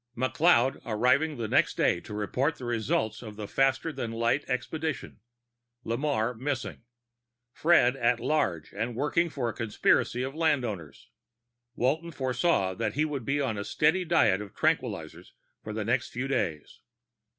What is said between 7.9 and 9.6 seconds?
at large and working for a